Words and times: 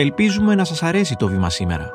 Ελπίζουμε 0.00 0.54
να 0.54 0.64
σας 0.64 0.82
αρέσει 0.82 1.16
το 1.16 1.28
βήμα 1.28 1.50
σήμερα. 1.50 1.90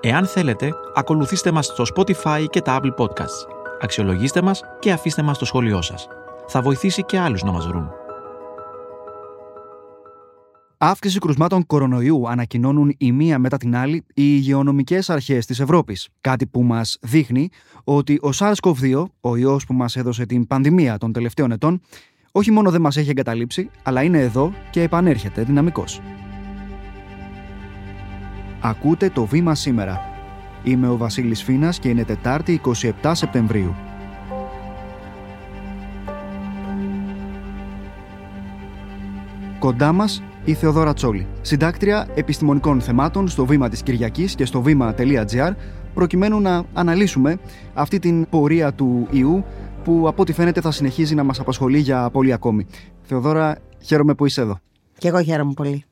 Εάν 0.00 0.26
θέλετε, 0.26 0.72
ακολουθήστε 0.94 1.50
μας 1.50 1.66
στο 1.66 1.84
Spotify 1.94 2.44
και 2.50 2.60
τα 2.60 2.80
Apple 2.80 2.94
Podcasts. 2.96 3.46
Αξιολογήστε 3.80 4.42
μας 4.42 4.62
και 4.78 4.92
αφήστε 4.92 5.22
μας 5.22 5.38
το 5.38 5.44
σχόλιο 5.44 5.82
σας. 5.82 6.06
Θα 6.46 6.62
βοηθήσει 6.62 7.02
και 7.02 7.18
άλλους 7.18 7.42
να 7.42 7.52
μας 7.52 7.66
βρουν. 7.66 7.90
Αύξηση 10.78 11.18
κρουσμάτων 11.18 11.66
κορονοϊού 11.66 12.28
ανακοινώνουν 12.28 12.94
η 12.98 13.12
μία 13.12 13.38
μετά 13.38 13.56
την 13.56 13.76
άλλη 13.76 13.96
οι 13.96 14.02
υγειονομικές 14.14 15.10
αρχές 15.10 15.46
της 15.46 15.60
Ευρώπης. 15.60 16.08
Κάτι 16.20 16.46
που 16.46 16.62
μας 16.62 16.98
δείχνει 17.00 17.48
ότι 17.84 18.18
ο 18.22 18.28
SARS-CoV-2, 18.38 19.04
ο 19.20 19.36
ιός 19.36 19.66
που 19.66 19.74
μας 19.74 19.96
έδωσε 19.96 20.26
την 20.26 20.46
πανδημία 20.46 20.98
των 20.98 21.12
τελευταίων 21.12 21.52
ετών, 21.52 21.80
όχι 22.32 22.50
μόνο 22.50 22.70
δεν 22.70 22.80
μας 22.80 22.96
έχει 22.96 23.10
εγκαταλείψει, 23.10 23.70
αλλά 23.82 24.02
είναι 24.02 24.20
εδώ 24.20 24.52
και 24.70 24.82
επανέρχεται 24.82 25.42
δυναμικός. 25.42 26.00
Ακούτε 28.66 29.10
το 29.10 29.24
βήμα 29.24 29.54
σήμερα. 29.54 30.00
Είμαι 30.62 30.88
ο 30.88 30.96
Βασίλης 30.96 31.42
Φίνας 31.42 31.78
και 31.78 31.88
είναι 31.88 32.04
Τετάρτη 32.04 32.60
27 33.02 33.10
Σεπτεμβρίου. 33.12 33.74
Κοντά 39.58 39.92
μας 39.92 40.22
η 40.44 40.54
Θεοδόρα 40.54 40.94
Τσόλη, 40.94 41.26
συντάκτρια 41.40 42.08
επιστημονικών 42.14 42.80
θεμάτων 42.80 43.28
στο 43.28 43.46
βήμα 43.46 43.68
της 43.68 43.82
Κυριακής 43.82 44.34
και 44.34 44.44
στο 44.44 44.62
βήμα.gr 44.62 45.52
προκειμένου 45.94 46.40
να 46.40 46.64
αναλύσουμε 46.72 47.36
αυτή 47.74 47.98
την 47.98 48.28
πορεία 48.28 48.72
του 48.72 49.06
ιού 49.10 49.44
που 49.84 50.04
από 50.08 50.22
ό,τι 50.22 50.32
φαίνεται 50.32 50.60
θα 50.60 50.70
συνεχίζει 50.70 51.14
να 51.14 51.22
μας 51.22 51.40
απασχολεί 51.40 51.78
για 51.78 52.10
πολύ 52.10 52.32
ακόμη. 52.32 52.66
Θεοδόρα, 53.02 53.58
χαίρομαι 53.80 54.14
που 54.14 54.26
είσαι 54.26 54.40
εδώ. 54.40 54.58
Και 54.98 55.08
εγώ 55.08 55.22
χαίρομαι 55.22 55.52
πολύ. 55.52 55.84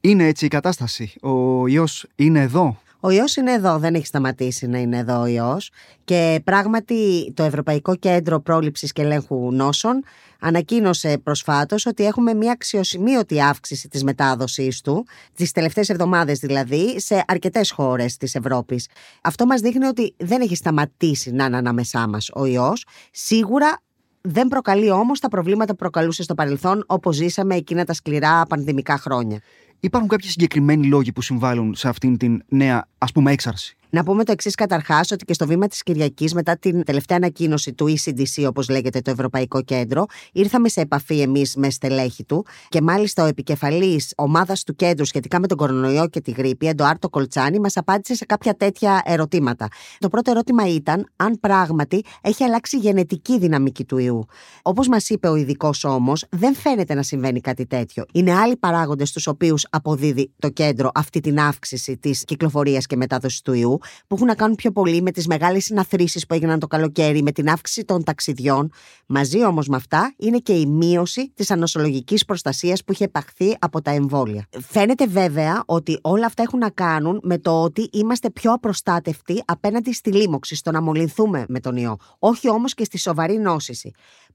Είναι 0.00 0.24
έτσι 0.26 0.44
η 0.44 0.48
κατάσταση. 0.48 1.12
Ο 1.20 1.66
ιός 1.66 2.06
είναι 2.14 2.40
εδώ; 2.40 2.80
Ο 3.00 3.10
ιός 3.10 3.36
είναι 3.36 3.52
εδώ, 3.52 3.78
δεν 3.78 3.94
έχει 3.94 4.06
σταματήσει 4.06 4.66
να 4.66 4.78
είναι 4.78 4.98
εδώ 4.98 5.20
ο 5.20 5.26
ιός 5.26 5.70
και 6.04 6.40
πράγματι 6.44 7.32
το 7.34 7.42
Ευρωπαϊκό 7.42 7.96
Κέντρο 7.96 8.40
Πρόληψης 8.40 8.92
και 8.92 9.02
Ελέγχου 9.02 9.52
Νόσων 9.52 10.04
ανακοίνωσε 10.40 11.18
προσφάτως 11.18 11.86
ότι 11.86 12.04
έχουμε 12.04 12.34
μια 12.34 12.52
αξιοσημείωτη 12.52 13.42
αύξηση 13.42 13.88
της 13.88 14.04
μετάδοσης 14.04 14.80
του, 14.80 15.06
τις 15.34 15.52
τελευταίες 15.52 15.88
εβδομάδες 15.88 16.38
δηλαδή, 16.38 17.00
σε 17.00 17.24
αρκετές 17.26 17.70
χώρες 17.70 18.16
της 18.16 18.34
Ευρώπης. 18.34 18.88
Αυτό 19.20 19.46
μας 19.46 19.60
δείχνει 19.60 19.84
ότι 19.84 20.14
δεν 20.16 20.40
έχει 20.40 20.56
σταματήσει 20.56 21.30
να 21.30 21.44
είναι 21.44 21.56
ανάμεσά 21.56 22.08
μας 22.08 22.30
ο 22.34 22.44
ιός. 22.44 22.84
Σίγουρα 23.10 23.80
δεν 24.20 24.48
προκαλεί 24.48 24.90
όμως 24.90 25.20
τα 25.20 25.28
προβλήματα 25.28 25.72
που 25.72 25.78
προκαλούσε 25.78 26.22
στο 26.22 26.34
παρελθόν 26.34 26.84
όπως 26.86 27.16
ζήσαμε 27.16 27.54
εκείνα 27.54 27.84
τα 27.84 27.92
σκληρά 27.92 28.46
πανδημικά 28.46 28.98
χρόνια. 28.98 29.40
Υπάρχουν 29.80 30.08
κάποιοι 30.10 30.30
συγκεκριμένοι 30.30 30.86
λόγοι 30.86 31.12
που 31.12 31.22
συμβάλλουν 31.22 31.74
σε 31.74 31.88
αυτήν 31.88 32.16
την 32.16 32.42
νέα, 32.48 32.88
ας 32.98 33.12
πούμε, 33.12 33.32
έξαρση; 33.32 33.76
Να 33.92 34.02
πούμε 34.04 34.24
το 34.24 34.32
εξής 34.32 34.54
καταρχάς, 34.54 35.10
ότι 35.10 35.24
και 35.24 35.32
στο 35.32 35.46
βήμα 35.46 35.66
της 35.66 35.82
Κυριακής, 35.82 36.34
μετά 36.34 36.56
την 36.56 36.84
τελευταία 36.84 37.16
ανακοίνωση 37.16 37.72
του 37.72 37.94
ECDC, 37.96 38.46
όπως 38.48 38.68
λέγεται 38.68 39.00
το 39.00 39.10
Ευρωπαϊκό 39.10 39.62
Κέντρο, 39.62 40.04
ήρθαμε 40.32 40.68
σε 40.68 40.80
επαφή 40.80 41.20
εμείς 41.20 41.56
με 41.56 41.70
στελέχη 41.70 42.24
του 42.24 42.46
και 42.68 42.80
μάλιστα 42.80 43.22
ο 43.22 43.26
επικεφαλής 43.26 44.12
ομάδας 44.16 44.62
του 44.64 44.74
κέντρου 44.74 45.04
σχετικά 45.04 45.40
με 45.40 45.46
τον 45.46 45.56
κορονοϊό 45.56 46.08
και 46.08 46.20
τη 46.20 46.30
γρήπη, 46.30 46.66
Εντοάρτο 46.66 47.08
Κολτσάνη, 47.08 47.58
μας 47.58 47.76
απάντησε 47.76 48.14
σε 48.14 48.24
κάποια 48.24 48.54
τέτοια 48.54 49.02
ερωτήματα. 49.04 49.68
Το 49.98 50.08
πρώτο 50.08 50.30
ερώτημα 50.30 50.68
ήταν 50.68 51.08
αν 51.16 51.40
πράγματι 51.40 52.04
έχει 52.20 52.44
αλλάξει 52.44 52.76
η 52.76 52.80
γενετική 52.80 53.38
δυναμική 53.38 53.84
του 53.84 53.98
ιού. 53.98 54.24
Όπως 54.62 54.88
μας 54.88 55.08
είπε 55.08 55.28
ο 55.28 55.36
ειδικός 55.36 55.84
όμως, 55.84 56.24
δεν 56.30 56.54
φαίνεται 56.54 56.94
να 56.94 57.02
συμβαίνει 57.02 57.40
κάτι 57.40 57.66
τέτοιο. 57.66 58.04
Είναι 58.12 58.34
άλλοι 58.34 58.56
παράγοντες 58.56 59.08
στου 59.08 59.22
οποίους 59.26 59.66
αποδίδει 59.70 60.30
το 60.38 60.48
κέντρο 60.48 60.90
αυτή 60.94 61.20
την 61.20 61.40
αύξηση 61.40 61.96
της 61.96 62.24
κυκλοφορίας 62.24 62.86
και 62.86 62.96
μετάδοσης 62.96 63.40
του 63.40 63.52
ιού 63.52 63.79
που 64.06 64.14
έχουν 64.14 64.26
να 64.26 64.34
κάνουν 64.34 64.54
πιο 64.54 64.72
πολύ 64.72 65.02
με 65.02 65.10
τις 65.10 65.26
μεγάλες 65.26 65.64
συναθρήσεις 65.64 66.26
που 66.26 66.34
έγιναν 66.34 66.58
το 66.58 66.66
καλοκαίρι, 66.66 67.22
με 67.22 67.32
την 67.32 67.48
αύξηση 67.48 67.84
των 67.84 68.04
ταξιδιών. 68.04 68.72
Μαζί 69.06 69.44
όμως 69.44 69.68
με 69.68 69.76
αυτά 69.76 70.14
είναι 70.16 70.38
και 70.38 70.52
η 70.52 70.66
μείωση 70.66 71.32
της 71.34 71.50
ανοσολογικής 71.50 72.24
προστασίας 72.24 72.84
που 72.84 72.92
είχε 72.92 73.04
επαχθεί 73.04 73.56
από 73.58 73.82
τα 73.82 73.90
εμβόλια. 73.90 74.46
Φαίνεται 74.60 75.06
βέβαια 75.06 75.62
ότι 75.66 75.98
όλα 76.02 76.26
αυτά 76.26 76.42
έχουν 76.42 76.58
να 76.58 76.70
κάνουν 76.70 77.20
με 77.22 77.38
το 77.38 77.62
ότι 77.62 77.88
είμαστε 77.92 78.30
πιο 78.30 78.52
απροστάτευτοι 78.52 79.42
απέναντι 79.44 79.92
στη 79.92 80.12
λίμωξη, 80.12 80.54
στο 80.54 80.70
να 80.70 80.82
μολυνθούμε 80.82 81.44
με 81.48 81.60
τον 81.60 81.76
ιό. 81.76 81.96
Όχι 82.18 82.50
όμως 82.50 82.74
και 82.74 82.84
στη 82.84 82.98
σοβαρή 82.98 83.38
νόσηση. 83.38 83.92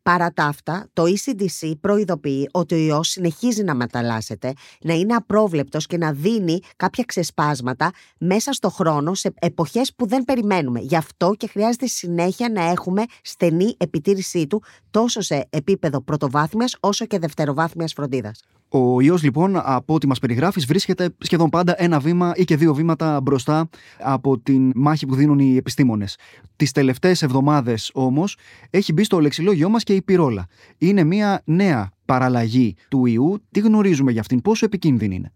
Παρά 0.10 0.32
τα 0.32 0.44
αυτά, 0.44 0.88
το 0.94 1.04
ECDC 1.04 1.72
προειδοποιεί 1.82 2.50
ότι 2.52 2.76
ο 2.76 2.78
ιός 2.78 3.10
συνεχίζει 3.10 3.64
να 3.64 3.76
μεταλλάσσεται, 3.76 4.54
να 4.82 4.94
είναι 4.94 5.14
απρόβλεπτος 5.14 5.86
και 5.86 5.98
να 5.98 6.12
δίνει 6.12 6.60
κάποια 6.76 7.04
ξεσπάσματα 7.04 7.92
μέσα 8.20 8.54
στο 8.54 8.70
χρόνο 8.70 9.14
σε 9.14 9.34
εποχές 9.40 9.94
που 9.96 10.08
δεν 10.08 10.24
περιμένουμε. 10.24 10.80
Γι' 10.80 10.96
αυτό 10.96 11.34
και 11.38 11.48
χρειάζεται 11.48 11.88
συνέχεια 11.88 12.50
να 12.50 12.64
έχουμε 12.64 13.04
στενή 13.22 13.76
επιτήρησή 13.78 14.48
του 14.48 14.64
τόσο 14.92 15.22
σε 15.22 15.48
επίπεδο 15.50 16.02
πρωτοβάθμιας 16.02 16.76
όσο 16.80 17.06
και 17.06 17.20
δευτεροβάθμιας 17.20 17.94
φροντίδας. 17.94 18.40
Ο 18.70 19.02
ιός 19.02 19.24
λοιπόν 19.24 19.58
από 19.64 19.94
ό,τι 19.94 20.08
μας 20.08 20.20
περιγράφεις 20.20 20.66
βρίσκεται 20.66 21.10
σχεδόν 21.18 21.50
πάντα 21.50 21.76
ένα 21.78 22.00
βήμα 22.00 22.34
ή 22.36 22.44
και 22.44 22.56
δύο 22.56 22.74
βήματα 22.74 23.22
μπροστά 23.22 23.70
από 24.00 24.40
την 24.40 24.72
μάχη 24.76 25.06
που 25.06 25.16
δίνουν 25.16 25.40
οι 25.40 25.56
επιστήμονες. 25.56 26.18
Τις 26.56 26.72
τελευταίες 26.72 27.22
εβδομάδες 27.22 27.92
όμως 27.94 28.38
έχει 28.70 28.94
μπει 28.94 29.04
στο 29.04 29.20
λεξιλόγιό 29.20 29.70
μας 29.70 29.84
και 29.84 29.94
η 29.94 30.02
πυρόλα. 30.02 30.48
Είναι 30.78 31.04
μια 31.04 31.42
νέα 31.46 31.92
παραλλαγή 32.06 32.76
του 32.90 33.06
ιού. 33.06 33.44
Τι 33.52 33.60
γνωρίζουμε 33.60 34.12
για 34.12 34.22
αυτήν, 34.22 34.42
πόσο 34.42 34.66
επικίνδυνη 34.66 35.16
είναι; 35.16 35.34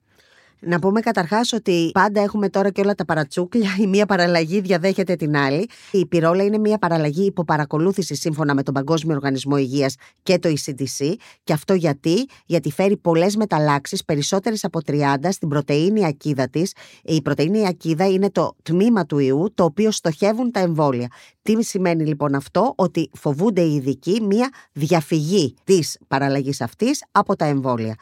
Να 0.61 0.79
πούμε 0.79 0.99
καταρχάς 0.99 1.53
ότι 1.53 1.89
πάντα 1.93 2.21
έχουμε 2.21 2.49
τώρα 2.49 2.69
και 2.69 2.81
όλα 2.81 2.95
τα 2.95 3.05
παρατσούκλια. 3.05 3.69
Η 3.79 3.87
μία 3.87 4.05
παραλλαγή 4.05 4.59
διαδέχεται 4.61 5.15
την 5.15 5.35
άλλη. 5.35 5.69
Η 5.91 6.05
πυρόλα 6.05 6.43
είναι 6.43 6.57
μία 6.57 6.77
παραλλαγή 6.77 7.25
υποπαρακολούθησης 7.25 8.19
σύμφωνα 8.19 8.53
με 8.53 8.63
τον 8.63 8.73
Παγκόσμιο 8.73 9.15
Οργανισμό 9.15 9.57
Υγείας 9.57 9.95
και 10.23 10.39
το 10.39 10.49
ECDC. 10.49 11.13
Και 11.43 11.53
αυτό 11.53 11.73
γιατί, 11.73 12.25
γιατί 12.45 12.71
φέρει 12.71 12.97
πολλές 12.97 13.35
μεταλλάξεις, 13.35 14.05
περισσότερες 14.05 14.63
από 14.63 14.79
30, 14.87 15.31
στην 15.31 15.49
πρωτενη 15.49 16.05
ακίδα 16.05 16.49
της. 16.49 16.73
Η 17.03 17.21
πρωτενη 17.21 17.67
ακίδα 17.67 18.07
είναι 18.07 18.29
το 18.29 18.55
τμήμα 18.63 19.05
του 19.05 19.19
ιού 19.19 19.47
το 19.53 19.63
οποίο 19.63 19.91
στοχεύουν 19.91 20.51
τα 20.51 20.59
εμβόλια. 20.59 21.07
Τι 21.41 21.63
σημαίνει 21.63 22.05
λοιπόν 22.05 22.35
αυτό, 22.35 22.73
ότι 22.75 23.09
φοβούνται 23.13 23.61
οι 23.61 23.75
ειδικοί 23.75 24.21
μία 24.21 24.49
διαφυγή 24.71 25.55
της 25.63 25.97
παραλλαγής 26.07 26.61
αυτής 26.61 27.03
από 27.11 27.35
τα 27.35 27.45
εμβόλια. 27.45 27.95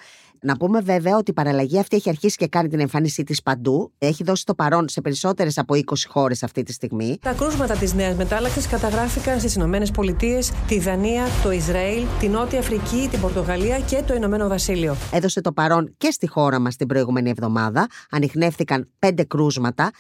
Να 0.48 0.58
πούμε 0.58 0.82
βέβαια 0.82 1.18
ότι 1.18 1.32
η 1.32 1.34
παραλλαγή 1.34 1.80
αυτή 1.80 1.96
έχει 1.96 2.10
αρχίσει 2.10 2.38
και 2.38 2.48
κάνει 2.48 2.68
την 2.68 2.80
εμφάνισή 2.80 3.24
της 3.24 3.42
παντού. 3.42 3.92
Έχει 3.98 4.24
δώσει 4.24 4.46
το 4.46 4.56
παρόν 4.56 4.90
σε 4.90 5.02
περισσότερες 5.02 5.58
από 5.58 5.76
20 5.76 5.82
χώρες 6.08 6.44
αυτή 6.44 6.64
τη 6.64 6.74
στιγμή. 6.74 7.18
Τα 7.22 7.34
κρούσματα 7.34 7.76
της 7.76 7.94
νέας 7.94 8.16
μετάλλαξης 8.16 8.68
καταγράφηκαν 8.68 9.40
στις 9.40 9.56
Ηνωμένες 9.56 9.92
Πολιτείες, 9.92 10.52
τη 10.68 10.80
Δανία, 10.80 11.26
το 11.44 11.52
Ισραήλ, 11.52 12.04
την 12.20 12.32
Νότια 12.32 12.60
Αφρική, 12.60 13.08
την 13.12 13.20
Πορτογαλία 13.20 13.80
και 13.80 14.04
το 14.08 14.14
Ηνωμένο 14.14 14.48
Βασίλειο. 14.48 14.96
Έδωσε 15.12 15.42
το 15.42 15.52
παρόν 15.52 15.94
και 15.98 16.12
στη 16.12 16.28
χώρα 16.28 16.60
μας 16.60 16.76
την 16.76 16.88
προηγούμενη 16.88 17.30
εβδομάδα. 17.30 17.88
Ανοιχνεύτηκαν 18.10 18.90
πέντε 19.00 19.24
κρούσματα. 19.24 19.92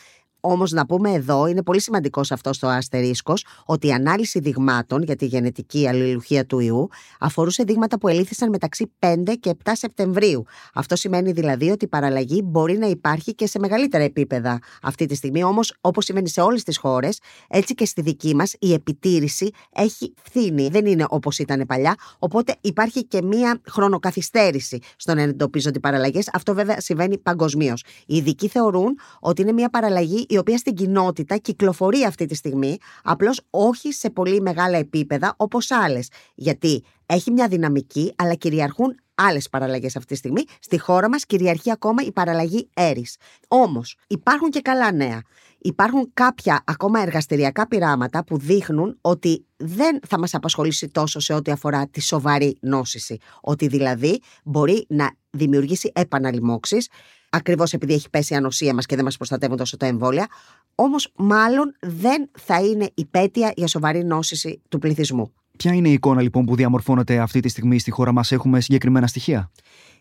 Όμως, 0.49 0.71
να 0.71 0.85
πούμε 0.85 1.11
εδώ, 1.11 1.47
είναι 1.47 1.63
πολύ 1.63 1.81
σημαντικός 1.81 2.31
αυτός 2.31 2.59
το 2.59 2.67
αστερίσκος, 2.67 3.45
ότι 3.65 3.87
η 3.87 3.91
ανάλυση 3.91 4.39
δειγμάτων 4.39 5.03
για 5.03 5.15
τη 5.15 5.25
γενετική 5.25 5.87
αλληλουχία 5.87 6.45
του 6.45 6.59
ιού 6.59 6.87
αφορούσε 7.19 7.63
δείγματα 7.63 7.97
που 7.97 8.07
ελήφθησαν 8.07 8.49
μεταξύ 8.49 8.91
5 8.99 9.15
και 9.39 9.53
7 9.63 9.71
Σεπτεμβρίου. 9.73 10.43
Αυτό 10.73 10.95
σημαίνει 10.95 11.31
δηλαδή 11.31 11.69
ότι 11.69 11.85
η 11.85 11.87
παραλλαγή 11.87 12.41
μπορεί 12.43 12.77
να 12.77 12.87
υπάρχει 12.87 13.35
και 13.35 13.47
σε 13.47 13.59
μεγαλύτερα 13.59 14.03
επίπεδα 14.03 14.59
αυτή 14.81 15.05
τη 15.05 15.15
στιγμή. 15.15 15.43
Όμως, 15.43 15.73
όπως 15.81 16.05
σημαίνει 16.05 16.29
σε 16.29 16.41
όλες 16.41 16.63
τις 16.63 16.77
χώρες, 16.77 17.19
έτσι 17.47 17.73
και 17.73 17.85
στη 17.85 18.01
δική 18.01 18.35
μας, 18.35 18.55
η 18.59 18.73
επιτήρηση 18.73 19.49
έχει 19.75 20.13
φθήνει. 20.23 20.67
Δεν 20.67 20.85
είναι 20.85 21.05
όπως 21.07 21.39
ήταν 21.39 21.65
παλιά. 21.67 21.95
Οπότε 22.19 22.55
υπάρχει 22.61 23.05
και 23.05 23.21
μία 23.21 23.61
χρονοκαθυστέρηση 23.69 24.79
στο 24.95 25.13
να 25.13 25.21
εντοπίζονται 25.21 25.77
οι 25.77 25.81
παραλλαγές. 25.81 26.29
Αυτό 26.33 26.53
βέβαια 26.53 26.79
συμβαίνει 26.79 27.17
παγκοσμίως. 27.17 27.83
Οι 28.05 28.15
ειδικοί 28.15 28.47
θεωρούν 28.47 28.99
ότι 29.19 29.41
είναι 29.41 29.51
μία 29.51 29.69
παραλλαγή 29.69 30.25
η 30.29 30.36
οποία 30.37 30.57
στην 30.57 30.73
κοινότητα 30.73 31.37
κυκλοφορεί 31.37 32.03
αυτή 32.03 32.25
τη 32.25 32.35
στιγμή, 32.35 32.77
απλώς 33.03 33.41
όχι 33.49 33.93
σε 33.93 34.09
πολύ 34.09 34.41
μεγάλα 34.41 34.77
επίπεδα 34.77 35.33
όπως 35.37 35.71
άλλες. 35.71 36.09
Γιατί 36.35 36.83
έχει 37.05 37.31
μια 37.31 37.47
δυναμική, 37.47 38.13
αλλά 38.15 38.33
κυριαρχούν 38.33 38.95
άλλες 39.15 39.49
παραλλαγές 39.49 39.95
αυτή 39.95 40.13
τη 40.13 40.17
στιγμή. 40.17 40.43
Στη 40.59 40.79
χώρα 40.79 41.09
μας 41.09 41.25
κυριαρχεί 41.25 41.71
ακόμα 41.71 42.03
η 42.03 42.11
παραλλαγή 42.11 42.69
Έρη. 42.73 43.05
Όμως 43.47 43.97
υπάρχουν 44.07 44.49
και 44.49 44.61
καλά 44.61 44.91
νέα. 44.91 45.21
Υπάρχουν 45.57 46.09
κάποια 46.13 46.63
ακόμα 46.65 47.01
εργαστηριακά 47.01 47.67
πειράματα 47.67 48.23
που 48.23 48.37
δείχνουν 48.37 48.97
ότι 49.01 49.45
δεν 49.57 49.99
θα 50.07 50.19
μας 50.19 50.33
απασχολήσει 50.33 50.87
τόσο 50.87 51.19
σε 51.19 51.33
ό,τι 51.33 51.51
αφορά 51.51 51.87
τη 51.87 52.01
σοβαρή 52.01 52.57
νόσηση. 52.61 53.17
Ότι 53.41 53.67
δηλαδή 53.67 54.19
μπορεί 54.43 54.85
να 54.89 55.11
δημιουργήσει 55.29 55.91
επαναλημώξεις 55.95 56.87
ακριβώς 57.29 57.73
επειδή 57.73 57.93
έχει 57.93 58.09
πέσει 58.09 58.33
η 58.33 58.35
ανοσία 58.35 58.73
μας 58.73 58.85
και 58.85 58.95
δεν 58.95 59.03
μας 59.03 59.17
προστατεύουν 59.17 59.57
τόσο 59.57 59.77
τα 59.77 59.85
εμβόλια. 59.85 60.27
Όμως, 60.75 61.11
μάλλον 61.15 61.75
δεν 61.79 62.29
θα 62.39 62.61
είναι 62.61 62.91
υπέτεια 62.93 63.53
για 63.55 63.67
σοβαρή 63.67 64.03
νόσηση 64.03 64.61
του 64.69 64.79
πληθυσμού. 64.79 65.33
Ποια 65.57 65.73
είναι 65.73 65.89
η 65.89 65.93
εικόνα 65.93 66.21
λοιπόν 66.21 66.45
που 66.45 66.55
διαμορφώνεται 66.55 67.19
αυτή 67.19 67.39
τη 67.39 67.49
στιγμή 67.49 67.79
στη 67.79 67.91
χώρα 67.91 68.11
μας, 68.11 68.31
έχουμε 68.31 68.61
συγκεκριμένα 68.61 69.07
στοιχεία; 69.07 69.51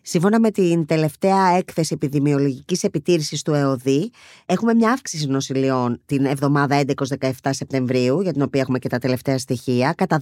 Σύμφωνα 0.01 0.39
με 0.39 0.51
την 0.51 0.85
τελευταία 0.85 1.47
έκθεση 1.57 1.93
επιδημιολογικής 1.93 2.83
επιτήρησης 2.83 3.41
του 3.41 3.53
ΕΟΔΗ, 3.53 4.11
έχουμε 4.45 4.73
μια 4.73 4.91
αύξηση 4.91 5.27
νοσηλειών 5.27 6.01
την 6.05 6.25
εβδομάδα 6.25 6.83
11-17 7.19 7.29
Σεπτεμβρίου, 7.49 8.21
για 8.21 8.33
την 8.33 8.41
οποία 8.41 8.61
έχουμε 8.61 8.79
και 8.79 8.89
τα 8.89 8.97
τελευταία 8.97 9.37
στοιχεία, 9.37 9.93
κατά 9.93 10.19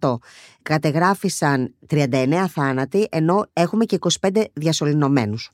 14%. 0.00 0.18
Κατεγράφησαν 0.62 1.74
39 1.88 2.44
θάνατοι, 2.48 3.06
ενώ 3.10 3.46
έχουμε 3.52 3.84
και 3.84 3.98
25 4.20 4.44
διασωληνωμένους. 4.52 5.50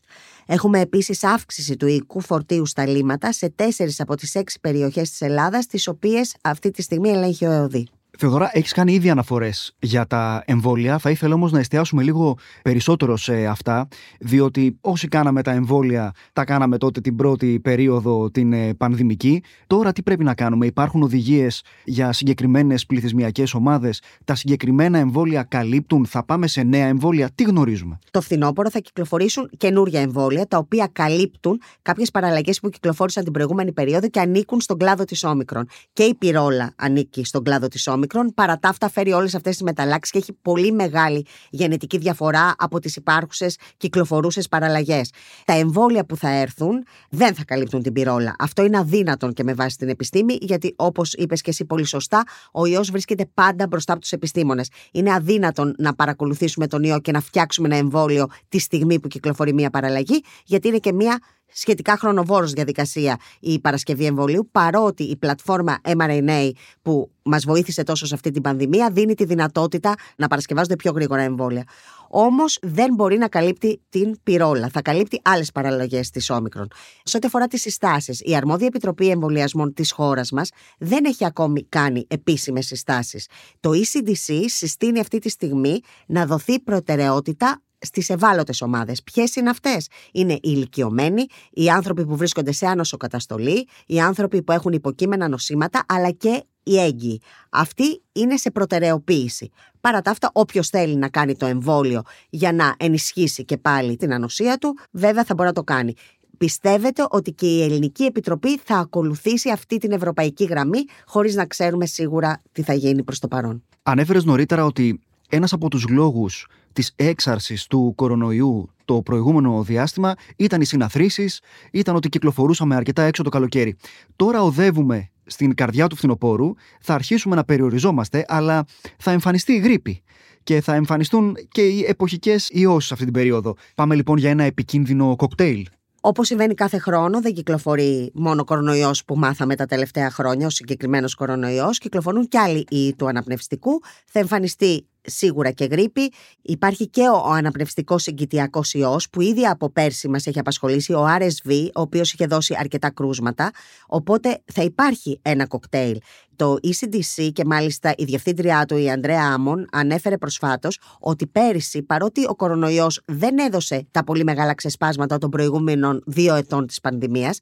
Έχουμε 0.47 0.81
επίσης 0.81 1.25
αύξηση 1.25 1.77
του 1.77 1.87
οικού 1.91 2.21
φορτίου 2.21 2.67
στα 2.67 2.87
λίμματα 2.87 3.33
σε 3.33 3.49
τέσσερις 3.49 4.01
από 4.01 4.17
τις 4.17 4.35
έξι 4.35 4.61
περιοχές 4.61 5.11
της 5.11 5.21
Ελλάδας, 5.21 5.67
τις 5.67 5.89
οποίες 5.89 6.37
αυτή 6.43 6.71
τη 6.71 6.83
στιγμή 6.83 7.09
ελέγχει 7.09 7.47
ο 7.47 7.51
ΕΟΔΗ. 7.51 7.89
Θεοδωρά, 8.23 8.51
έχεις 8.53 8.73
κάνει 8.73 8.93
ήδη 8.93 9.11
αναφορές 9.11 9.77
για 9.79 10.07
τα 10.07 10.43
εμβόλια. 10.47 10.99
Θα 10.99 11.11
ήθελα 11.11 11.35
όμως 11.35 11.53
να 11.53 11.59
εστιάσουμε 11.59 12.03
λίγο 12.03 12.39
περισσότερο 12.63 13.17
σε 13.17 13.47
αυτά, 13.47 13.89
διότι 14.21 14.79
όσοι 14.81 15.09
κάναμε 15.09 15.43
τα 15.43 15.51
εμβόλια, 15.51 16.13
τα 16.33 16.45
κάναμε 16.45 16.79
τότε 16.79 17.01
την 17.01 17.17
πρώτη 17.17 17.61
περίοδο, 17.61 18.31
την 18.31 18.53
ε, 18.53 18.75
πανδημική. 18.75 19.43
Τώρα 19.67 19.93
τι 19.93 20.03
πρέπει 20.03 20.25
να 20.25 20.35
κάνουμε, 20.35 20.67
Υπάρχουν 20.67 21.03
οδηγίες 21.03 21.63
για 21.85 22.13
συγκεκριμένες 22.13 22.87
πληθυσμιακές 22.87 23.55
ομάδες; 23.55 24.03
Τα 24.25 24.35
συγκεκριμένα 24.35 24.99
εμβόλια 24.99 25.43
καλύπτουν, 25.43 26.07
θα 26.07 26.25
πάμε 26.25 26.47
σε 26.47 26.63
νέα 26.63 26.87
εμβόλια; 26.87 27.31
Τι 27.35 27.43
γνωρίζουμε; 27.43 27.99
Το 28.11 28.21
φθινόπωρο 28.21 28.71
θα 28.71 28.79
κυκλοφορήσουν 28.79 29.51
καινούργια 29.57 30.01
εμβόλια, 30.01 30.47
τα 30.47 30.59
οποία 30.59 30.89
καλύπτουν 30.93 31.61
κάποιες 31.83 32.11
παραλλαγές 32.11 32.61
που 32.61 32.69
κυκλοφόρησαν 32.69 33.25
την 33.25 33.33
προηγούμενη 33.33 33.73
περίοδο 33.73 34.09
και 34.09 34.21
ανήκουν 34.21 34.61
στον 34.61 34.79
κλάδο 34.79 35.05
της 35.05 35.25
Όμικρον. 35.25 35.67
Και 35.93 36.03
η 36.03 36.15
πυρόλα 36.15 36.73
ανήκει 36.77 37.25
στον 37.25 37.43
κλάδο 37.45 37.69
της 37.69 37.87
Όμικρον 37.87 38.09
όμικρον, 38.15 38.35
παρά 38.35 38.59
τα 38.59 38.69
αυτά 38.69 38.91
φέρει 38.91 39.13
όλες 39.13 39.35
αυτές 39.35 39.53
τις 39.53 39.63
μεταλλάξεις 39.63 40.11
και 40.11 40.19
έχει 40.19 40.33
πολύ 40.43 40.73
μεγάλη 40.73 41.27
γενετική 41.51 41.99
διαφορά 41.99 42.55
από 42.59 42.79
τις 42.79 42.97
υπάρχουσες 42.97 43.59
κυκλοφορούσες 43.77 44.49
παραλλαγές. 44.49 45.13
Τα 45.45 45.53
εμβόλια 45.53 46.05
που 46.05 46.17
θα 46.17 46.29
έρθουν 46.29 46.85
δεν 47.11 47.35
θα 47.35 47.45
καλύπτουν 47.45 47.83
την 47.83 47.93
πυρόλα. 47.93 48.35
Αυτό 48.39 48.65
είναι 48.65 48.79
αδύνατον 48.79 49.33
και 49.33 49.45
με 49.45 49.55
βάση 49.55 49.77
την 49.77 49.89
επιστήμη, 49.89 50.39
γιατί 50.41 50.75
όπως 50.77 51.13
είπες 51.13 51.41
και 51.41 51.51
εσύ 51.51 51.65
πολύ 51.65 51.85
σωστά, 51.85 52.25
ο 52.53 52.67
ιός 52.67 52.91
βρίσκεται 52.91 53.27
πάντα 53.35 53.67
μπροστά 53.67 53.93
από 53.93 54.01
τους 54.01 54.13
επιστήμονες. 54.13 54.71
Είναι 54.93 55.13
αδύνατον 55.13 55.75
να 55.79 55.95
παρακολουθήσουμε 55.95 56.67
τον 56.67 56.83
ιό 56.83 57.01
και 57.01 57.13
να 57.13 57.21
φτιάξουμε 57.21 57.69
ένα 57.69 57.77
εμβόλιο 57.77 58.27
τη 58.49 58.59
στιγμή 58.59 59.01
που 59.01 59.09
κυκλοφορεί 59.09 59.53
μια 59.53 59.71
παραλλαγή, 59.71 60.23
γιατί 60.45 60.69
είναι 60.69 60.79
και 60.79 60.93
μια 60.93 61.19
σχετικά 61.53 61.97
χρονοβόρος 61.97 62.53
διαδικασία 62.53 63.19
η 63.41 63.61
παρασκευή 63.61 64.05
εμβολίου, 64.05 64.49
παρότι 64.53 65.03
η 65.03 65.17
πλατφόρμα 65.17 65.81
mRNA 65.85 66.51
που 66.83 67.11
μας 67.23 67.45
βοήθησε 67.45 67.83
τόσο 67.83 68.07
σε 68.07 68.15
αυτή 68.15 68.31
την 68.31 68.43
πανδημία 68.43 68.91
δίνει 68.91 69.15
τη 69.15 69.25
δυνατότητα 69.25 69.95
να 70.17 70.29
παρασκευάζονται 70.29 70.77
πιο 70.77 70.93
γρήγορα 70.93 71.23
εμβόλια. 71.23 71.65
Όμως 72.13 72.59
δεν 72.63 72.95
μπορεί 72.95 73.19
να 73.19 73.29
καλύπτει 73.29 73.83
την 73.89 74.23
πυρόλα. 74.23 74.69
Θα 74.69 74.83
καλύπτει 74.83 75.21
άλλες 75.25 75.53
παραλλαγές 75.53 76.11
της 76.11 76.31
όμικρον. 76.31 76.69
Σε 77.03 77.17
ό,τι 77.17 77.27
αφορά 77.27 77.47
τις 77.47 77.61
συστάσεις, 77.61 78.21
η 78.25 78.37
αρμόδια 78.37 78.67
επιτροπή 78.67 79.09
εμβολιασμών 79.09 79.75
της 79.75 79.93
χώρας 79.93 80.31
μας 80.31 80.51
δεν 80.79 81.05
έχει 81.05 81.25
ακόμη 81.25 81.65
κάνει 81.69 82.07
επίσημες 82.09 82.67
συστάσεις. 82.67 83.29
Το 83.61 83.71
ECDC 83.71 84.45
συστήνει 84.47 85.01
αυτή 85.01 85.19
τη 85.19 85.29
στιγμή 85.29 85.81
να 86.07 86.27
δοθεί 86.27 86.61
προτεραιότητα 86.61 87.63
στις 87.81 88.11
ευάλωτες 88.11 88.63
ομάδες. 88.63 89.03
Ποιες 89.03 89.37
είναι 89.37 89.51
αυτές; 89.51 89.89
Είναι 90.13 90.33
οι 90.33 90.41
ηλικιωμένοι, 90.43 91.27
οι 91.51 91.69
άνθρωποι 91.69 92.07
που 92.07 92.17
βρίσκονται 92.17 92.53
σε 92.53 92.67
άνοσο 92.67 92.97
καταστολή, 92.97 93.69
οι 93.87 94.01
άνθρωποι 94.01 94.43
που 94.43 94.53
έχουν 94.53 94.73
υποκείμενα 94.73 95.29
νοσήματα, 95.29 95.85
αλλά 95.89 96.11
και 96.11 96.45
οι 96.63 96.79
έγκυοι. 96.79 97.21
Αυτοί 97.51 98.03
είναι 98.13 98.37
σε 98.37 98.51
προτεραιοποίηση. 98.51 99.51
Παρά 99.81 100.01
τα 100.01 100.11
αυτά, 100.11 100.31
όποιος 100.33 100.69
θέλει 100.69 100.97
να 100.97 101.09
κάνει 101.09 101.37
το 101.37 101.47
εμβόλιο 101.47 102.03
για 102.31 102.53
να 102.53 102.75
ενισχύσει 102.79 103.45
και 103.45 103.57
πάλι 103.57 103.97
την 103.97 104.13
ανοσία 104.13 104.59
του, 104.59 104.79
βέβαια 104.91 105.25
θα 105.25 105.35
μπορεί 105.35 105.49
να 105.49 105.55
το 105.55 105.63
κάνει. 105.63 105.95
Πιστεύετε 106.39 107.07
ότι 107.11 107.33
και 107.33 107.47
η 107.47 107.63
Ελληνική 107.63 108.05
Επιτροπή 108.05 108.59
θα 108.59 108.77
ακολουθήσει 108.77 109.51
αυτή 109.51 109.79
την 109.79 109.93
ευρωπαϊκή 109.93 110.45
γραμμή, 110.45 110.85
χωρίς 111.07 111.35
να 111.35 111.47
ξέρουμε 111.47 111.87
σίγουρα 111.87 112.43
τι 112.53 112.63
θα 112.63 112.75
γίνει 112.75 113.03
προς 113.03 113.19
το 113.19 113.29
παρόν; 113.29 113.65
Ανέφερες 113.83 114.25
νωρίτερα 114.25 114.65
ότι 114.65 115.01
ένας 115.31 115.53
από 115.53 115.69
τους 115.69 115.89
λόγους 115.89 116.47
της 116.73 116.93
έξαρσης 116.97 117.67
του 117.67 117.93
κορονοϊού 117.97 118.71
το 118.85 119.03
προηγούμενο 119.03 119.63
διάστημα 119.63 120.15
ήταν 120.37 120.61
οι 120.61 120.65
συναθρήσεις, 120.65 121.41
ήταν 121.73 121.97
ότι 121.97 122.09
κυκλοφορούσαμε 122.09 122.75
αρκετά 122.75 123.03
έξω 123.03 123.23
το 123.23 123.29
καλοκαίρι. 123.29 123.77
Τώρα 124.17 124.43
οδεύουμε 124.43 125.11
στην 125.25 125.55
καρδιά 125.55 125.87
του 125.87 125.97
φθινοπόρου, 125.97 126.53
θα 126.81 126.95
αρχίσουμε 126.95 127.37
να 127.37 127.45
περιοριζόμαστε, 127.45 128.25
αλλά 128.29 128.65
θα 128.99 129.11
εμφανιστεί 129.11 129.53
η 129.53 129.59
γρήπη 129.59 130.03
και 130.43 130.61
θα 130.61 130.75
εμφανιστούν 130.75 131.37
και 131.49 131.63
οι 131.63 131.85
εποχικές 131.89 132.49
ιώσεις 132.53 132.93
αυτή 132.93 133.05
την 133.05 133.13
περίοδο. 133.13 133.57
Πάμε 133.75 133.95
λοιπόν 133.95 134.19
για 134.19 134.31
ένα 134.31 134.45
επικίνδυνο 134.45 135.17
κοκτέιλ. 135.17 135.67
Όπως 136.03 136.27
συμβαίνει 136.27 136.55
κάθε 136.55 136.79
χρόνο, 136.79 137.21
δεν 137.21 137.35
κυκλοφορεί 137.35 138.11
μόνο 138.15 138.45
κορονοϊός 138.45 139.05
που 139.05 139.17
μάθαμε 139.17 139.57
τα 139.57 139.67
τελευταία 139.67 140.11
χρόνια, 140.11 140.47
ο 140.47 140.51
συγκεκριμένος 140.51 141.15
κορονοϊός. 141.15 141.79
Κυκλοφορούν 141.79 142.29
και 142.29 142.39
άλλοι 142.39 142.67
ιοί 142.71 142.95
του 142.95 143.07
αναπνευστικού. 143.07 143.81
Θα 144.07 144.19
εμφανιστεί 144.19 144.87
σίγουρα 145.03 145.51
και 145.51 145.65
γρήπη. 145.65 146.13
Υπάρχει 146.43 146.89
και 146.89 147.09
ο 147.09 147.31
αναπνευστικός 147.33 148.03
συγκητιακός 148.03 148.75
ιός 148.75 149.11
που 149.11 149.21
ήδη 149.21 149.47
από 149.47 149.71
πέρσι 149.71 150.09
μας 150.09 150.27
έχει 150.27 150.39
απασχολήσει, 150.39 150.93
ο 150.93 151.07
RSV, 151.19 151.69
ο 151.75 151.81
οποίος 151.81 152.13
είχε 152.13 152.27
δώσει 152.27 152.55
αρκετά 152.59 152.91
κρούσματα. 152.91 153.51
Οπότε 153.87 154.43
θα 154.53 154.63
υπάρχει 154.63 155.21
ένα 155.23 155.47
κοκτέιλ. 155.47 155.99
Το 156.41 156.57
ECDC 156.63 157.31
και 157.33 157.45
μάλιστα 157.45 157.95
η 157.97 158.05
διευθύντριά 158.05 158.65
του, 158.65 158.77
η 158.77 158.91
Ανδρέα 158.91 159.33
Άμον, 159.33 159.67
ανέφερε 159.73 160.19
προσφάτως 160.19 160.79
ότι 161.01 161.27
πέρυσι, 161.27 161.83
παρότι 161.83 162.25
ο 162.29 162.35
κορονοϊός 162.35 163.03
δεν 163.05 163.39
έδωσε 163.39 163.87
τα 163.91 164.05
πολύ 164.05 164.25
μεγάλα 164.25 164.55
ξεσπάσματα 164.55 165.19
των 165.19 165.31
προηγούμενων 165.31 166.03
δύο 166.07 166.35
ετών 166.35 166.67
της 166.67 166.81
πανδημίας, 166.81 167.39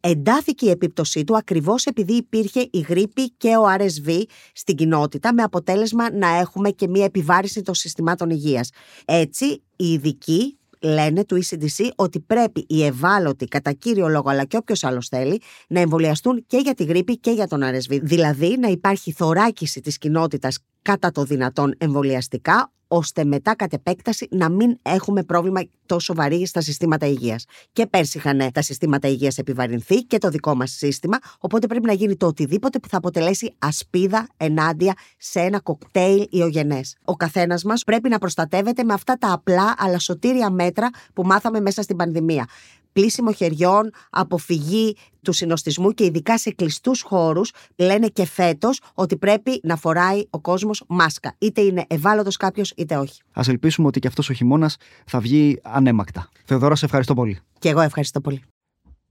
εντάθηκε 0.00 0.66
η 0.66 0.70
επίπτωσή 0.70 1.24
του 1.24 1.36
ακριβώς 1.36 1.84
επειδή 1.84 2.12
υπήρχε 2.12 2.68
η 2.70 2.78
γρήπη 2.78 3.30
και 3.30 3.56
ο 3.56 3.62
RSV 3.78 4.22
στην 4.52 4.76
κοινότητα 4.76 5.34
με 5.34 5.42
αποτέλεσμα 5.42 6.12
να 6.12 6.28
έχουμε 6.28 6.70
και 6.70 6.88
μία 6.88 7.04
επιβάρηση 7.04 7.62
των 7.62 7.74
συστημάτων 7.74 8.30
υγείας. 8.30 8.70
Έτσι, 9.04 9.62
οι 9.76 9.92
ειδικοί 9.92 10.56
λένε 10.82 11.24
του 11.24 11.44
ECDC 11.44 11.88
ότι 11.96 12.20
πρέπει 12.20 12.64
οι 12.68 12.84
ευάλωτοι 12.84 13.46
κατά 13.46 13.72
κύριο 13.72 14.08
λόγο 14.08 14.30
αλλά 14.30 14.44
και 14.44 14.56
όποιος 14.56 14.84
άλλος 14.84 15.08
θέλει 15.08 15.40
να 15.68 15.80
εμβολιαστούν 15.80 16.44
και 16.46 16.56
για 16.56 16.74
τη 16.74 16.84
γρήπη 16.84 17.18
και 17.18 17.30
για 17.30 17.46
τον 17.46 17.60
RSV. 17.62 17.98
Δηλαδή 18.02 18.56
να 18.58 18.68
υπάρχει 18.68 19.12
θωράκιση 19.12 19.80
της 19.80 19.98
κοινότητας 19.98 20.58
κατά 20.82 21.10
το 21.10 21.24
δυνατόν 21.24 21.74
εμβολιαστικά 21.78 22.72
ώστε 22.94 23.24
μετά 23.24 23.56
κατ' 23.56 23.72
επέκταση 23.72 24.28
να 24.30 24.48
μην 24.48 24.78
έχουμε 24.82 25.22
πρόβλημα 25.22 25.60
τόσο 25.86 26.14
βαρύ 26.14 26.46
στα 26.46 26.60
συστήματα 26.60 27.06
υγείας. 27.06 27.44
Και 27.72 27.86
πέρσι 27.86 28.18
είχαν 28.18 28.52
τα 28.52 28.62
συστήματα 28.62 29.08
υγείας 29.08 29.38
επιβαρυνθεί 29.38 30.02
και 30.02 30.18
το 30.18 30.28
δικό 30.28 30.54
μας 30.54 30.70
σύστημα, 30.70 31.18
οπότε 31.38 31.66
πρέπει 31.66 31.86
να 31.86 31.92
γίνει 31.92 32.16
το 32.16 32.26
οτιδήποτε 32.26 32.78
που 32.78 32.88
θα 32.88 32.96
αποτελέσει 32.96 33.54
ασπίδα 33.58 34.28
ενάντια 34.36 34.94
σε 35.18 35.40
ένα 35.40 35.60
κοκτέιλ 35.60 36.26
ιογενές. 36.30 36.96
Ο 37.04 37.16
καθένας 37.16 37.64
μας 37.64 37.84
πρέπει 37.84 38.08
να 38.08 38.18
προστατεύεται 38.18 38.84
με 38.84 38.92
αυτά 38.92 39.16
τα 39.18 39.32
απλά 39.32 39.74
αλλά 39.78 39.98
σωτήρια 39.98 40.50
μέτρα 40.50 40.90
που 41.12 41.22
μάθαμε 41.22 41.60
μέσα 41.60 41.82
στην 41.82 41.96
πανδημία 41.96 42.46
πλήσιμο 42.92 43.32
χεριών, 43.32 43.90
αποφυγή 44.10 44.96
του 45.22 45.32
συνοστισμού 45.32 45.90
και 45.90 46.04
ειδικά 46.04 46.38
σε 46.38 46.50
κλειστούς 46.50 47.02
χώρους 47.02 47.50
λένε 47.76 48.06
και 48.06 48.26
φέτος 48.26 48.80
ότι 48.94 49.16
πρέπει 49.16 49.60
να 49.62 49.76
φοράει 49.76 50.22
ο 50.30 50.40
κόσμος 50.40 50.84
μάσκα. 50.88 51.34
Είτε 51.38 51.60
είναι 51.60 51.84
ευάλωτος 51.88 52.36
κάποιος 52.36 52.72
είτε 52.76 52.96
όχι. 52.96 53.20
Α 53.32 53.42
ελπίσουμε 53.46 53.86
ότι 53.86 54.00
και 54.00 54.08
αυτός 54.08 54.28
ο 54.28 54.32
χειμώνας 54.32 54.76
θα 55.06 55.20
βγει 55.20 55.60
ανέμακτα. 55.62 56.28
Θεοδόρα, 56.44 56.74
σε 56.74 56.84
ευχαριστώ 56.84 57.14
πολύ. 57.14 57.38
Και 57.58 57.68
εγώ 57.68 57.80
ευχαριστώ 57.80 58.20
πολύ. 58.20 58.42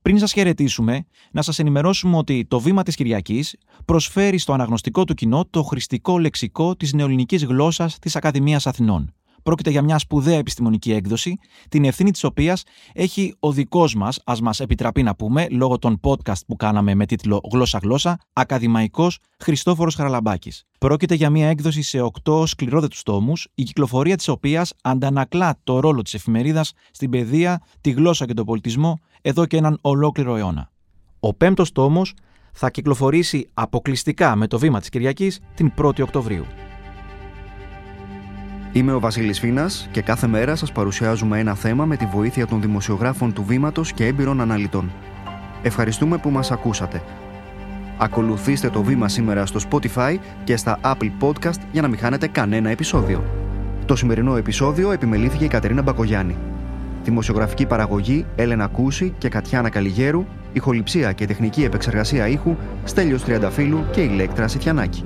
Πριν 0.02 0.20
σας 0.20 0.32
χαιρετήσουμε, 0.34 1.06
να 1.32 1.42
σας 1.42 1.60
ενημερώσουμε 1.60 2.18
ότι 2.18 2.46
το 2.50 2.60
βήμα 2.60 2.84
της 2.84 2.96
Κυριακής 2.96 3.56
προσφέρει 3.86 4.38
στο 4.38 4.54
αναγνωστικό 4.54 5.04
του 5.04 5.14
κοινό 5.14 5.46
το 5.50 5.64
χρηστικό 5.64 6.20
λεξικό 6.20 6.76
της 6.76 6.94
νεοελληνικής 6.94 7.46
γλώσσας 7.46 8.00
της 8.00 8.16
Ακαδημίας 8.16 8.68
Αθηνών. 8.68 9.14
Πρόκειται 9.44 9.70
για 9.70 9.82
μια 9.82 9.98
σπουδαία 9.98 10.38
επιστημονική 10.38 10.92
έκδοση, 10.92 11.40
την 11.70 11.86
ευθύνη 11.86 12.12
της 12.12 12.24
οποίας 12.24 12.64
έχει 12.94 13.36
ο 13.40 13.52
δικός 13.52 13.96
μας, 13.96 14.20
ας 14.26 14.42
μας 14.42 14.60
επιτραπεί 14.60 15.04
να 15.04 15.16
πούμε, 15.16 15.48
λόγω 15.50 15.78
των 15.78 16.00
podcast 16.04 16.46
που 16.48 16.56
κάναμε 16.56 16.96
με 16.96 17.06
τίτλο 17.06 17.42
Γλώσσα-Γλώσσα, 17.52 18.20
ακαδημαϊκός 18.34 19.20
Χριστόφορος 19.40 19.96
Χαραλαμπάκης. 19.96 20.64
Πρόκειται 20.80 21.16
για 21.16 21.30
μια 21.30 21.48
έκδοση 21.48 21.82
σε 21.82 22.02
οκτώ 22.02 22.46
σκληρόδετους 22.46 23.04
τόμους, 23.04 23.48
η 23.56 23.64
κυκλοφορία 23.64 24.16
της 24.18 24.28
οποίας 24.28 24.74
αντανακλά 24.82 25.60
το 25.64 25.80
ρόλο 25.80 26.02
της 26.02 26.14
εφημερίδας 26.14 26.74
στην 26.92 27.10
παιδεία, 27.10 27.62
τη 27.82 27.92
γλώσσα 27.92 28.26
και 28.26 28.34
τον 28.34 28.46
πολιτισμό 28.46 29.00
εδώ 29.22 29.46
και 29.46 29.58
έναν 29.58 29.78
ολόκληρο 29.82 30.36
αιώνα. 30.36 30.72
Ο 31.20 31.34
πέμπτος 31.34 31.72
τόμος 31.72 32.14
θα 32.54 32.70
κυκλοφορήσει 32.70 33.50
αποκλειστικά 33.54 34.36
με 34.36 34.48
το 34.48 34.60
βήμα 34.60 34.80
της 34.80 34.90
Κυριακής 34.90 35.40
την 35.54 35.74
1η 35.78 36.02
Οκτωβρίου. 36.02 36.46
Είμαι 38.74 38.94
ο 38.94 39.00
Βασίλης 39.00 39.40
Φίνας 39.40 39.88
και 39.92 40.02
κάθε 40.02 40.28
μέρα 40.28 40.56
σας 40.56 40.72
παρουσιάζουμε 40.72 41.40
ένα 41.40 41.56
θέμα 41.56 41.86
με 41.86 41.96
τη 41.96 42.06
βοήθεια 42.06 42.48
των 42.48 42.62
δημοσιογράφων 42.62 43.34
του 43.34 43.44
Βήματος 43.44 43.94
και 43.94 44.06
έμπειρων 44.06 44.42
αναλυτών. 44.42 44.92
Ευχαριστούμε 45.62 46.18
που 46.18 46.30
μας 46.30 46.52
ακούσατε. 46.52 47.02
Ακολουθήστε 47.98 48.70
το 48.70 48.84
βήμα 48.84 49.08
σήμερα 49.08 49.46
στο 49.46 49.60
Spotify 49.70 50.18
και 50.44 50.58
στα 50.58 50.80
Apple 50.82 51.12
Podcast 51.20 51.60
για 51.72 51.82
να 51.82 51.88
μην 51.88 51.98
χάνετε 51.98 52.28
κανένα 52.28 52.70
επεισόδιο. 52.70 53.24
Το 53.86 53.96
σημερινό 53.96 54.36
επεισόδιο 54.36 54.92
επιμελήθηκε 54.92 55.46
η 55.46 55.48
Κατερίνα 55.48 55.82
Μπακογιάννη. 55.82 56.38
Δημοσιογραφική 57.04 57.66
παραγωγή 57.66 58.26
Έλενα 58.36 58.68
Κούση 58.68 59.14
και 59.18 59.30
Κατιάνα 59.30 59.70
Καλιγέρου, 59.70 60.26
ηχοληψία 60.54 61.12
και 61.12 61.26
τεχνική 61.26 61.64
επεξεργασία 61.64 62.28
ήχου 62.28 62.56
Στέλιος 62.84 63.24
Τριανταφύλου 63.24 63.86
και 63.92 64.02
Ηλέκτρα 64.02 64.48
Σιτιανάκη. 64.48 65.06